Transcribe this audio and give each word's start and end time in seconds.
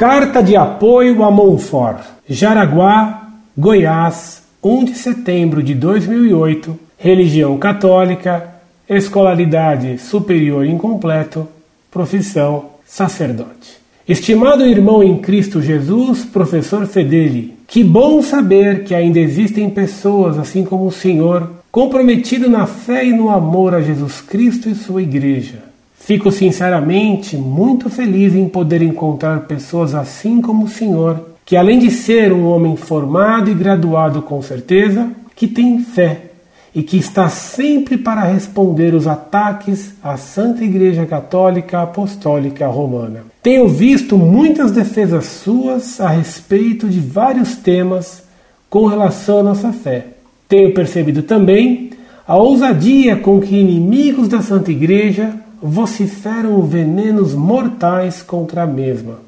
Carta 0.00 0.42
de 0.42 0.56
apoio 0.56 1.22
a 1.22 1.30
Monfort, 1.30 2.00
Jaraguá, 2.26 3.28
Goiás, 3.54 4.42
1 4.64 4.84
de 4.84 4.94
setembro 4.94 5.62
de 5.62 5.74
2008, 5.74 6.74
religião 6.96 7.58
católica, 7.58 8.48
escolaridade 8.88 9.98
superior 9.98 10.64
incompleto, 10.64 11.46
profissão 11.90 12.70
sacerdote. 12.86 13.76
Estimado 14.08 14.64
irmão 14.64 15.02
em 15.02 15.18
Cristo 15.18 15.60
Jesus, 15.60 16.24
professor 16.24 16.86
Fedeli, 16.86 17.58
que 17.66 17.84
bom 17.84 18.22
saber 18.22 18.84
que 18.84 18.94
ainda 18.94 19.20
existem 19.20 19.68
pessoas 19.68 20.38
assim 20.38 20.64
como 20.64 20.86
o 20.86 20.92
Senhor, 20.92 21.46
comprometido 21.70 22.48
na 22.48 22.66
fé 22.66 23.04
e 23.04 23.12
no 23.12 23.28
amor 23.28 23.74
a 23.74 23.82
Jesus 23.82 24.22
Cristo 24.22 24.66
e 24.70 24.74
sua 24.74 25.02
igreja. 25.02 25.69
Fico 26.00 26.32
sinceramente 26.32 27.36
muito 27.36 27.88
feliz 27.90 28.34
em 28.34 28.48
poder 28.48 28.82
encontrar 28.82 29.40
pessoas 29.40 29.94
assim 29.94 30.40
como 30.40 30.64
o 30.64 30.68
Senhor, 30.68 31.28
que 31.44 31.56
além 31.56 31.78
de 31.78 31.90
ser 31.90 32.32
um 32.32 32.46
homem 32.46 32.74
formado 32.74 33.50
e 33.50 33.54
graduado 33.54 34.22
com 34.22 34.40
certeza, 34.42 35.08
que 35.36 35.46
tem 35.46 35.78
fé 35.80 36.30
e 36.74 36.82
que 36.82 36.96
está 36.96 37.28
sempre 37.28 37.98
para 37.98 38.22
responder 38.22 38.94
os 38.94 39.06
ataques 39.06 39.92
à 40.02 40.16
Santa 40.16 40.64
Igreja 40.64 41.04
Católica 41.04 41.82
Apostólica 41.82 42.66
Romana. 42.66 43.24
Tenho 43.42 43.68
visto 43.68 44.16
muitas 44.16 44.72
defesas 44.72 45.26
suas 45.26 46.00
a 46.00 46.08
respeito 46.08 46.88
de 46.88 46.98
vários 46.98 47.56
temas 47.56 48.24
com 48.68 48.86
relação 48.86 49.40
à 49.40 49.42
nossa 49.42 49.72
fé. 49.72 50.06
Tenho 50.48 50.72
percebido 50.72 51.22
também 51.22 51.90
a 52.26 52.36
ousadia 52.36 53.16
com 53.16 53.40
que 53.40 53.56
inimigos 53.56 54.28
da 54.28 54.40
Santa 54.40 54.72
Igreja 54.72 55.34
vociferam 55.62 56.62
venenos 56.62 57.34
mortais 57.34 58.22
contra 58.22 58.62
a 58.62 58.66
mesma. 58.66 59.18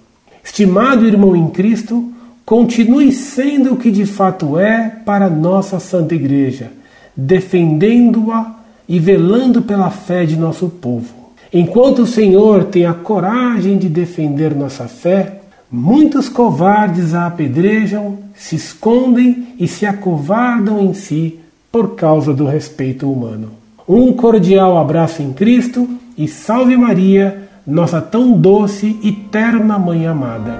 Estimado 0.42 1.06
irmão 1.06 1.36
em 1.36 1.48
Cristo, 1.48 2.12
continue 2.44 3.12
sendo 3.12 3.74
o 3.74 3.76
que 3.76 3.90
de 3.90 4.06
fato 4.06 4.58
é 4.58 4.88
para 5.04 5.30
nossa 5.30 5.78
Santa 5.78 6.14
Igreja 6.14 6.82
defendendo-a 7.16 8.56
e 8.88 8.98
velando 8.98 9.62
pela 9.62 9.90
fé 9.90 10.24
de 10.24 10.36
nosso 10.36 10.68
povo. 10.68 11.32
Enquanto 11.52 12.02
o 12.02 12.06
Senhor 12.06 12.64
tem 12.64 12.86
a 12.86 12.94
coragem 12.94 13.76
de 13.76 13.88
defender 13.88 14.54
nossa 14.54 14.88
fé, 14.88 15.40
muitos 15.70 16.28
covardes 16.28 17.14
a 17.14 17.26
apedrejam, 17.26 18.18
se 18.34 18.56
escondem 18.56 19.48
e 19.58 19.68
se 19.68 19.84
acovardam 19.84 20.80
em 20.80 20.94
si 20.94 21.38
por 21.70 21.94
causa 21.94 22.32
do 22.32 22.46
respeito 22.46 23.10
humano. 23.10 23.61
Um 23.88 24.12
cordial 24.12 24.78
abraço 24.78 25.22
em 25.22 25.32
Cristo 25.32 25.88
e 26.16 26.28
salve 26.28 26.76
Maria, 26.76 27.48
nossa 27.66 28.00
tão 28.00 28.32
doce 28.32 28.96
e 29.02 29.10
terna 29.10 29.76
Mãe 29.76 30.06
amada. 30.06 30.52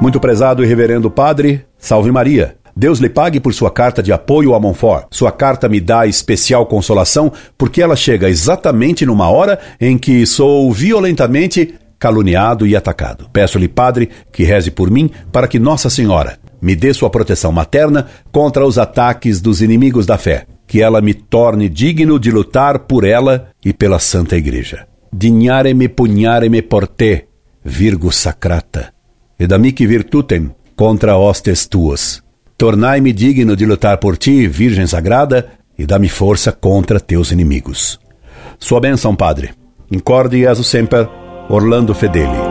Muito 0.00 0.18
prezado 0.18 0.64
e 0.64 0.66
reverendo 0.66 1.10
Padre, 1.10 1.64
salve 1.78 2.10
Maria. 2.10 2.56
Deus 2.74 2.98
lhe 2.98 3.08
pague 3.08 3.38
por 3.38 3.54
sua 3.54 3.70
carta 3.70 4.02
de 4.02 4.12
apoio 4.12 4.54
a 4.54 4.60
Montfort. 4.60 5.06
Sua 5.10 5.30
carta 5.30 5.68
me 5.68 5.80
dá 5.80 6.06
especial 6.06 6.66
consolação 6.66 7.32
porque 7.56 7.80
ela 7.80 7.96
chega 7.96 8.28
exatamente 8.28 9.06
numa 9.06 9.30
hora 9.30 9.58
em 9.80 9.96
que 9.96 10.26
sou 10.26 10.70
violentamente 10.72 11.74
caluniado 11.98 12.66
e 12.66 12.76
atacado. 12.76 13.28
Peço-lhe, 13.32 13.68
Padre, 13.68 14.10
que 14.32 14.42
reze 14.42 14.70
por 14.70 14.90
mim 14.90 15.10
para 15.32 15.48
que 15.48 15.58
Nossa 15.58 15.88
Senhora 15.88 16.38
me 16.60 16.74
dê 16.74 16.92
sua 16.92 17.10
proteção 17.10 17.52
materna 17.52 18.06
contra 18.32 18.66
os 18.66 18.78
ataques 18.78 19.40
dos 19.40 19.60
inimigos 19.62 20.06
da 20.06 20.18
fé, 20.18 20.46
que 20.66 20.82
ela 20.82 21.00
me 21.00 21.14
torne 21.14 21.68
digno 21.68 22.18
de 22.18 22.30
lutar 22.30 22.80
por 22.80 23.04
ela 23.04 23.48
e 23.64 23.72
pela 23.72 23.98
Santa 23.98 24.36
Igreja. 24.36 24.86
Dignare-me 25.12 25.88
pugnare-me 25.88 26.62
por 26.62 26.86
te, 26.86 27.26
virgo 27.64 28.12
sacrata 28.12 28.96
e 29.38 29.46
da 29.46 29.58
mihi 29.58 29.86
virtutem 29.86 30.50
contra 30.74 31.16
hostes 31.16 31.66
tuas. 31.66 32.22
Tornai-me 32.56 33.12
digno 33.12 33.54
de 33.54 33.66
lutar 33.66 33.98
por 33.98 34.16
ti, 34.16 34.46
Virgem 34.48 34.86
Sagrada, 34.86 35.50
e 35.78 35.84
dá-me 35.84 36.08
força 36.08 36.50
contra 36.52 36.98
teus 36.98 37.30
inimigos. 37.30 38.00
Sua 38.58 38.80
bênção, 38.80 39.14
Padre. 39.14 39.50
Incorde 39.90 40.40
Jesus 40.40 40.66
Semper, 40.66 41.06
Orlando 41.50 41.94
Fedeli. 41.94 42.45